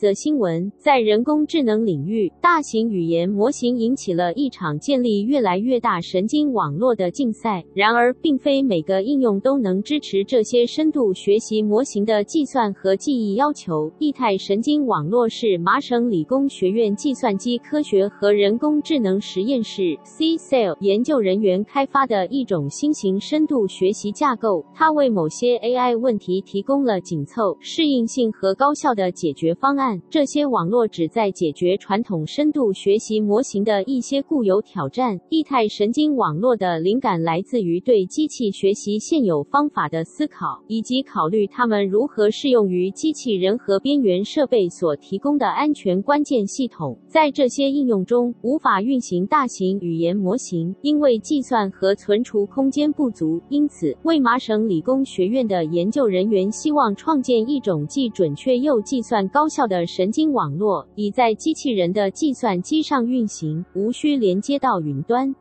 [0.00, 7.62] 则新闻，在人工智能领域，大型语言模型引起了一场建立越来越大神经网络的竞赛。
[7.74, 13.92] 然而，并非每个应用都能支持这些深度学习模型的计算和记忆要求。
[13.98, 24.64] 液态神经网络是麻省理工学院计算机科学和人工智能实验室 （CSAIL） 研究人员开发的一种新型深度学习架构。
[24.74, 35.18] 它为某些 AI 问题提供了紧凑、适应性和高效的解决方案，这些网络旨在解决传统深度学习模型的一些固有挑战。
[35.30, 46.98] 液态神经网络的灵感来自于对机器学习现有方法的思考，以及考虑它们如何适用于机器人和边缘设备所提供的安全关键系统。
[47.06, 53.40] 在这些应用中，无法运行大型语言模型，因为计算和存储空间不足。
[53.48, 59.20] 因此，为麻省理工学院的研究人员希望创建一种既准确又计算。
[59.28, 65.34] 高效的神经网络已在机器人的计算机上运行，无需连接到云端。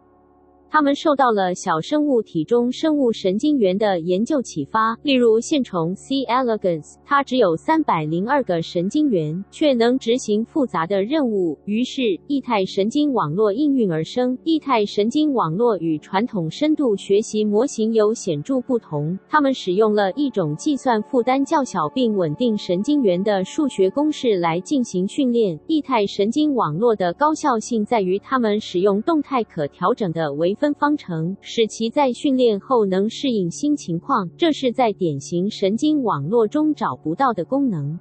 [0.72, 6.18] 他们受到了小生物体中生物神经元的研究启发，例如线虫 C.
[6.26, 11.58] elegans，它只有三百零二个神经元，却能执行复杂的任务。
[11.66, 14.38] 于是，异态神经网络应运而生。
[14.44, 25.60] 异态神经网络与传统深度学习模型有显著不同，它们使用了一种计算负担较小并稳定神经元的数学公式来进行训练。
[25.66, 37.98] 异态神经网络的高效性在于它们使用动态可调整的维分方程，使其在训练后能适应新情况，这是在典型神经网络中找不到的功能。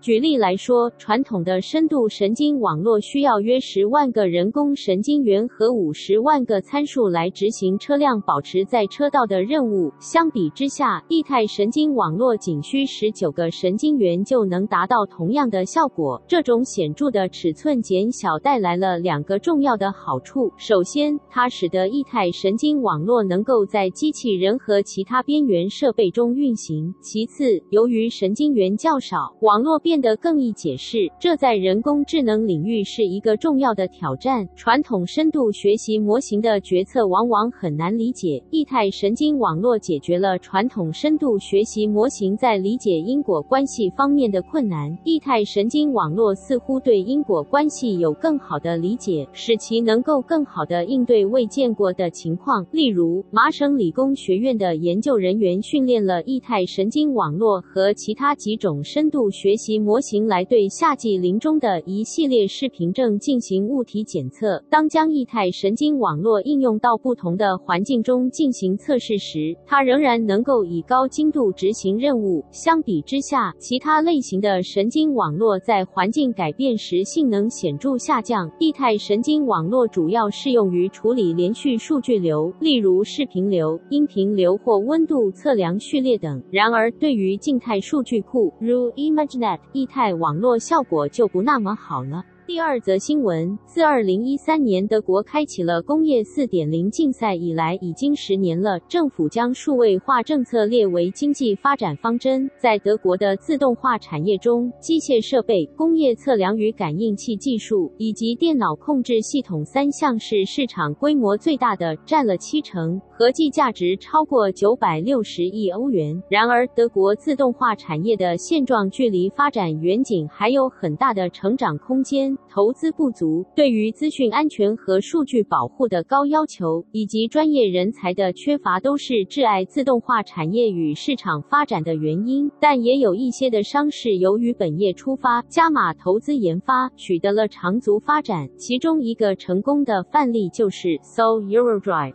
[0.00, 9.92] 举例来说，传统的深度神经网络需要约十万个人工神经元和五十万个参数来执行车辆保持在车道的任务。
[9.98, 16.22] 相比之下，液态神经网络仅需十九个神经元就能达到同样的效果。
[16.28, 34.46] 这种显著的尺寸减小带来了两个重要的好处：首先，它使得液态神经网络能够在机器人和其他边缘设备中运行；其次，由于神经元较少，网络变得更易解释，这在人工智能领域是一个重要的挑战。
[34.54, 44.94] 传统深度学习模型的决策往往很难理解，液态神经网络解决了传统深度学习模型在理解因果关系方面的困难。
[45.04, 52.66] 液态神经网络似乎对因果关系有更好的理解，使其能够更好地应对未见过的情况。
[52.72, 59.77] 例如，麻省理工学院的研究人员训练了液态神经网络和其他几种深度学习。
[59.78, 64.62] 模型来对夏季林中的一系列视频证进行物体检测。
[64.70, 72.44] 当将液态神经网络应用到不同的环境中进行测试时，它仍然能够以高精度执行任务。
[72.50, 78.50] 相比之下，其他类型的神经网络在环境改变时性能显著下降。
[78.58, 86.42] 液态神经网络主要适用于处理连续数据流，例如视频流、音频流或温度测量序列等。
[86.50, 92.24] 然而，对于静态数据库，如 ImageNet，液态网络效果就不那么好了。
[92.48, 98.80] 第二则新闻，自二零一三年德国开启了工业四点零竞赛以来，已经十年了。
[98.88, 102.50] 政府将数位化政策列为经济发展方针。
[102.56, 116.18] 在德国的自动化产业中，机械设备、工业测量与感应器技术以及电脑控制系统三项是市场规模最大的，占了七成，合计价值超过九百六十亿欧元。
[116.30, 122.37] 然而，德国自动化产业的现状距离发展远景还有很大的成长空间。
[122.50, 132.50] 投资不足，对于资讯安全和数据保护的高要求，以及专业人才的缺乏，都是窒碍自动化产业与市场发展的原因。
[132.58, 138.48] 但也有一些的商事由于本业出发，加码投资研发，取得了长足发展。
[138.56, 142.14] 其中一个成功的范例就是 So Eurodrive。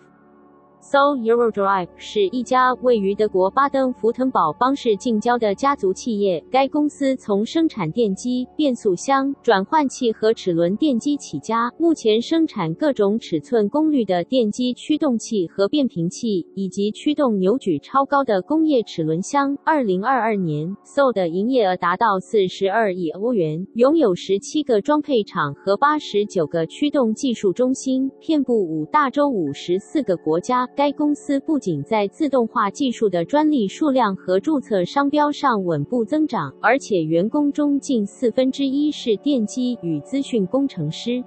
[0.84, 6.44] So EuroDrive 是一家位于德国巴登符腾堡邦市近郊的家族企业。
[6.52, 19.58] 该公司从生产电机、变速箱、转换器和齿轮电机起家，目前生产各种尺寸功率的电机驱动器和变频器，以及驱动扭矩超高的工业齿轮箱。
[19.64, 30.68] 二零二二年，So 的营业额达到四十二亿欧元，拥有十七个装配厂和八十九个驱动技术中心，遍布五大洲五十四个国家。
[30.76, 41.24] 该公司不仅在自动化技术的专利数量和注册商标上稳步增长，而且员工中近四分之一是电机与资讯工程师。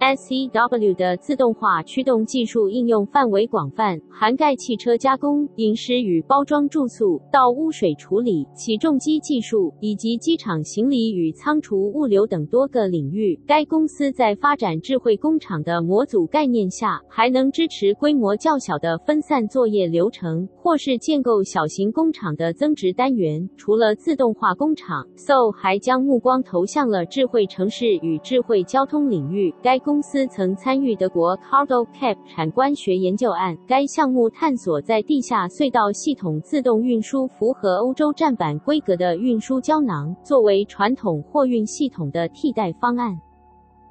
[0.00, 13.40] SCW 的自动化驱动技术应用范围广泛，涵盖汽车加工、饮食与包装注塑到污水处理、起重机技术以及机场行李与仓储物流等多个领域。
[13.46, 23.48] 该公司在发展智慧工厂的模组概念下，还能支持规模较小的分散作业流程，或是建构小型工厂的增值单元。
[23.56, 29.54] 除了自动化工厂，So 还将目光投向了智慧城市与智慧交通领域。
[29.62, 43.18] 该公公司曾参与德国 Cardo Cap 产官学研究案，该项目探索在地下隧道系统自动运输符合欧洲站板规格的运输胶囊，作为传统货运系统的替代方案。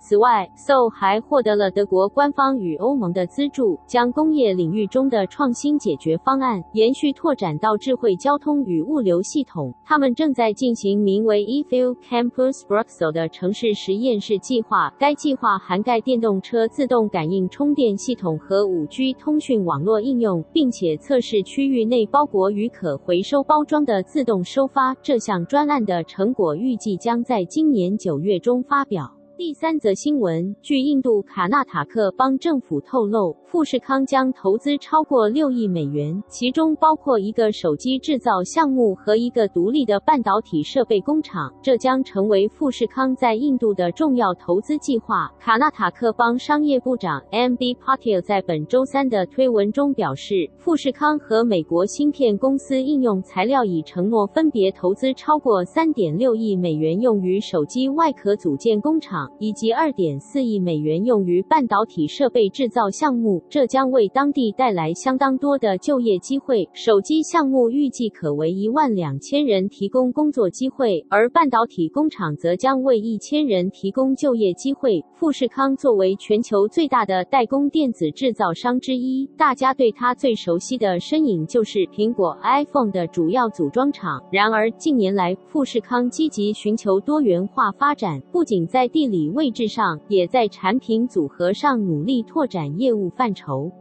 [0.07, 9.73] 此外，So 还获得了德国官方与欧盟的资助，将工业领域中的创新解决方案延续拓展到智慧交通与物流系统。
[9.83, 24.93] 他们正在进行名为 eFuel Campus Bruxelles 的城市实验室计划，该计划涵盖电动车自动感应充电系统和 5G 通讯网络应用，并且测试区域内包裹与可回收包装的自动收发。
[25.01, 29.14] 这项专案的成果预计将在今年九月中发表。
[29.37, 41.53] 第三则新闻，据印度卡纳塔克邦政府透露，富士康将投资超过六亿美元，其中包括一个手机制造项目和一个独立的半导体设备工厂。
[41.61, 45.29] 这将成为富士康在印度的重要投资计划。
[45.37, 47.75] 卡纳塔克邦商业部长 M.B.
[47.75, 59.24] Patil 在本周三的推文中表示，富士康和美国芯片公司应用材料已承诺分别投资超过三点六亿美元用于手机外壳组件工厂。
[59.39, 66.67] 以及二点四亿美元用于半导体设备制造项目，这将为当地带来相当多的就业机会。
[66.73, 75.03] 手机项目预计可为一万两千人提供工作机会，而半导体工厂则将为一千人提供就业机会。
[75.13, 84.21] 富士康作为全球最大的代工电子制造商之一，大家对它最熟悉的身影就是苹果 iPhone 的主要组装厂。
[84.29, 93.71] 然而，近年来富士康积极寻求多元化发展，不仅在地理位置上，也在产品组合上努力拓展业务范畴。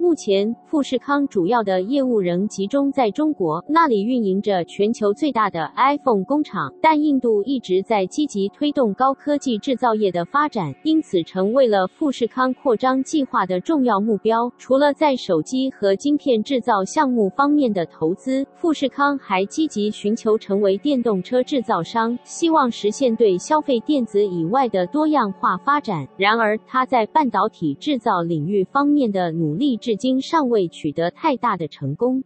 [0.00, 6.72] 目前，富士康主要的业务仍集中在中国，那里运营着全球最大的 iPhone 工厂。
[6.80, 14.50] 但印度一直在积极推动高科技制造业的发展，因此成为了富士康扩张计划的重要目标。
[14.56, 26.08] 除了在手机和晶片制造项目方面的投资，富士康还积极寻求成为电动车制造商，希望实现对消费电子以外的多样化发展。
[26.16, 32.22] 然而，它在半导体制造领域方面的努力至今尚未取得太大的成功。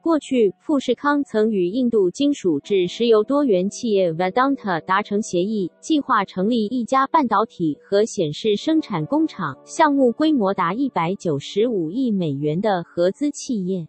[0.00, 13.88] 过去，富士康曾与印度金属制石油多元企业 Vedanta 达成协议，计划成立一家半导体和显示生产工厂，项目规模达一百九十五亿美元的合资企业。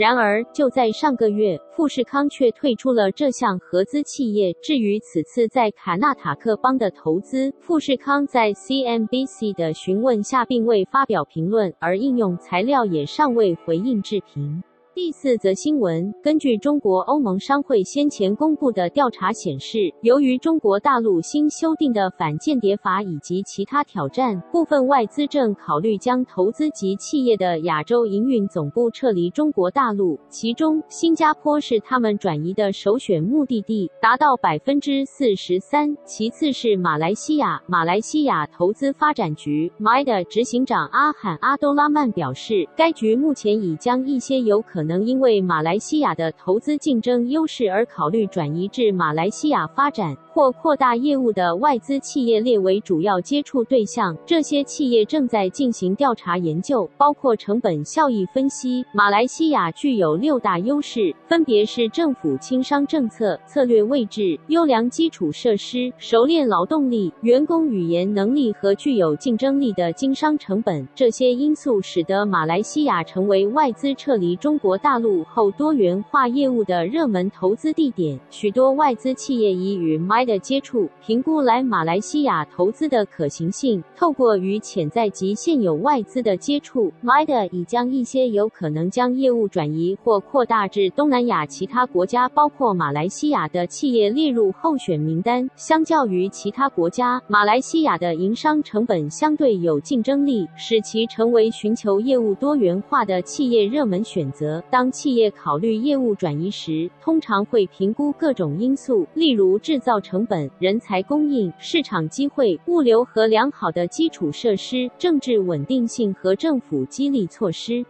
[0.00, 4.50] 然而，就在上个月，富士康却退出了这项合资企业。
[4.62, 14.62] 至于此次在卡纳塔克邦的投资，富士康在 CNBC 的询问下并未发表评论，而应用材料也尚未回应置评。
[14.92, 35.96] 第四则新闻，根据中国欧盟商会先前公布的调查显示，由于中国大陆新修订的反间谍法以及其他挑战，部分外资正考虑将投资及企业的亚洲营运总部撤离中国大陆，其中新加坡是他们转移的首选目的地，达到百分之四十三。
[36.04, 50.16] 其次是马来西亚，马来西亚投资发展局 MIDA 执行长阿罕阿多拉曼表示，该局目前已将一些有可可能因为马来西亚的投资竞争优势而考虑转移至马来西亚发展。
[50.32, 58.84] 或扩大业务的外资企业列为主要接触对象，这些企业正在进行调查研究，包括成本效益分析。
[58.94, 70.86] 马来西亚具有六大优势，分别是政府轻商政策、策略位置、优良基础设施、熟练劳动力、员工语言能力和具有竞争力的经商成本。
[70.94, 78.16] 这些因素使得马来西亚成为外资撤离中国国大陆后多元化业务的热门投资地点。
[78.30, 83.82] 许多外资企业已与的接触，评估来马来西亚投资的可行性。
[83.96, 95.50] 透过与潜在及现有外资的接触，MIDA 已将一些有可能将业务转移或扩大至东南亚其他国家，包括马来西亚的企业列入候选名单。
[95.56, 104.59] 相较于其他国家，马来西亚的营商成本相对有竞争力，使其成为寻求业务多元化的企业热门选择。
[104.70, 117.84] 当企业考虑业务转移时，通常会评估各种因素，例如制造成本、人才供应、市场机会、物流和良好的基础设施、政治稳定性和政府激励措施。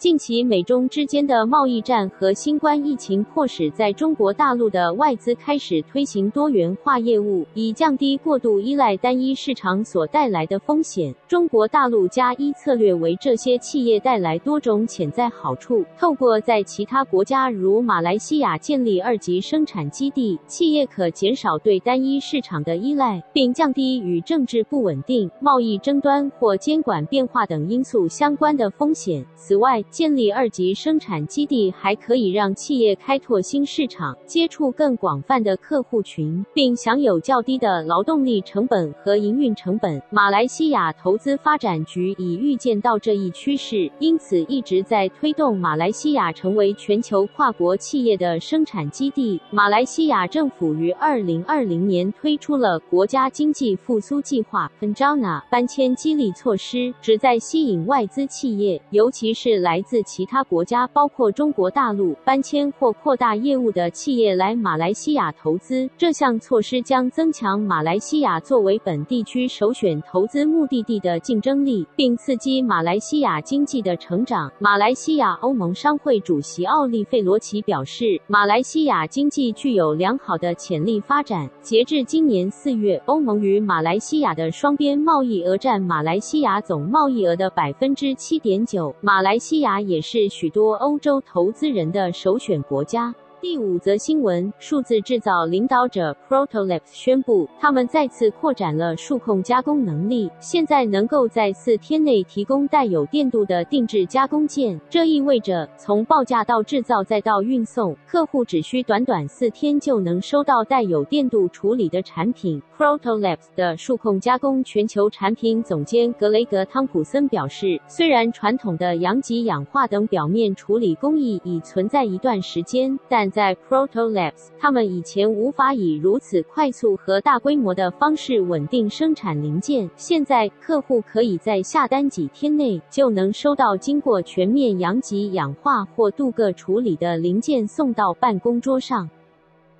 [0.00, 11.14] 近期美中之间的贸易战和新冠疫情迫使在中国大陆的外资开始推行多元化业务，以降低过度依赖单一市场所带来的风险。
[11.28, 15.84] 中国大陆加一策略为这些企业带来多种潜在好处。
[15.98, 29.22] 透过在其他国家如马来西亚建立二级生产基地，企业可减少对单一市场的依赖，并降低与政治不稳定、贸易争端或监管变化等因素相关的风险。
[29.36, 40.00] 此外，建立二级生产基地还可以让企业开拓新市场，接触更广泛的客户群，并享有较低的劳动力成本和营运成本。
[40.10, 49.40] 马来西亚投资发展局已预见到这一趋势，因此一直在推动马来西亚成为全球跨国企业的生产基地。
[49.50, 65.88] 马来西亚政府于二零二零年推出了国家经济复苏计划 （PENJANA） 搬迁激励措施，旨在吸引外资企业，尤其是来来自其他国家，包括中国大陆，搬迁或扩大业务的企业来马来西亚投资。
[65.96, 74.52] 这项措施将增强马来西亚作为本地区首选投资目的地的竞争力，并刺激马来西亚经济的成长。
[74.58, 81.48] 马来西亚欧盟商会主席奥利费罗奇表示，马来西亚经济具有良好的潜力发展。
[81.62, 88.94] 截至今年四月，欧盟与马来西亚的双边贸易额占马来西亚总贸易额的百分之七点九。
[89.00, 89.69] 马来西亚。
[89.78, 93.14] 也是许多欧洲投资人的首选国家。
[93.42, 104.78] 第五则新闻：数字制造领导者 Protolabs 宣布，他们再次扩展了数控加工能力，现在能够在四天内提供带有电镀的定制加工件。
[104.90, 112.60] 这意味着，从报价到制造再到运送，客户只需短短四天就能收到带有电镀处理的产品。
[112.76, 129.88] Protolabs 的数控加工全球产品总监格雷格·汤普森表示，虽然传统的阳极氧化等表面处理工艺已存在一段时间，但在 Protolabs，他们以前无法以如此快速和大规模的方式稳定生产零件。
[129.96, 139.08] 现在，客户可以在下单几天内就能收到经过全面阳极氧化或镀铬处理的零件送到办公桌上。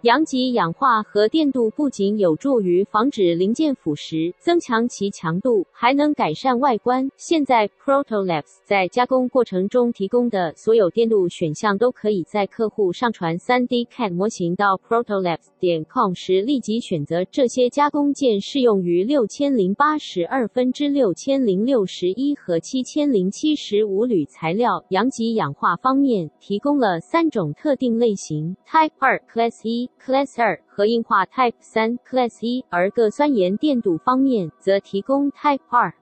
[0.02, 7.10] 阳极氧化和电镀不仅有助于防止零件腐蚀、增强其强度，还能改善外观。
[7.18, 17.22] 现在，Protolabs 在加工过程中提供的所有电镀选项都可以在客户上传 3D CAD 模型到 Protolabs 点 com 时立即选择。
[17.26, 24.82] 这些加工件适用于六千零八十二分之六千零六十一和七千零七十五铝材料。
[24.88, 29.89] 阳极氧化方面提供了三种特定类型：Type 二 Class 一。
[29.98, 35.94] Class 二和硬化 Type 三 Class 一，而铬酸盐电镀方面则提供 Type 二。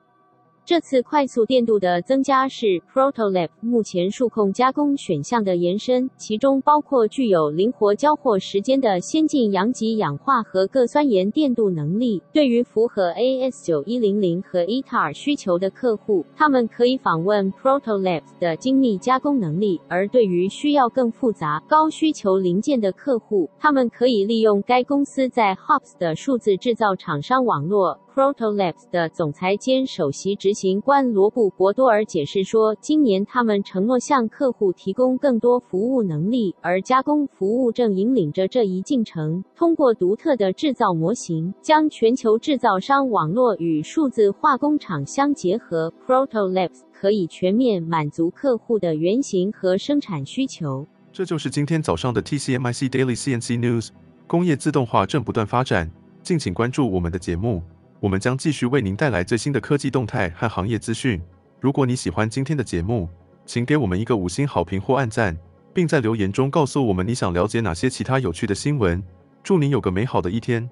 [0.69, 12.23] 这次快速电镀的增加是 ProtoLab 目前数控加工选项的延伸，其中包括具有灵活交货时间的先进阳极氧化和铬酸盐电镀能力。
[12.35, 27.99] 对于符合 AS9100 和 ITAR 需求的客户，他们可以访问 ProtoLab 的精密加工能力；而对于需要更复杂、高需求零件的客户，他们可以利用该公司在 Hops 的数字制造厂商网络。
[28.19, 39.45] Proto Labs 的总裁兼首席执行官罗布·博多尔解释说，今年他们承诺向客户提供更多服务能力，而加工服务正引领着这一进程。
[39.55, 50.85] 通过独特的制造模型，将全球制造商网络与数字化工厂相结合，Proto Labs 可以全面满足客户的原型和生产需求。
[51.13, 53.91] 这就是今天早上的 TCMIC Daily CNC News。
[54.27, 55.89] 工业自动化正不断发展，
[56.25, 57.63] 敬请关注我们的节目。
[58.01, 61.21] 我们将继续为您带来最新的科技动态和行业资讯。
[61.61, 63.09] 如果你喜欢今天的节目，
[63.45, 65.37] 请给我们一个五星好评或按赞，
[65.75, 69.03] 并在留言中告诉我们你想了解哪些其他有趣的新闻。
[69.43, 70.69] 祝您有个美好的一天！